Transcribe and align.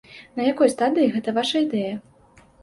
На 0.37 0.45
якой 0.51 0.71
стадыі 0.75 1.11
гэта 1.17 1.35
ваша 1.37 1.63
ідэя? 1.67 1.93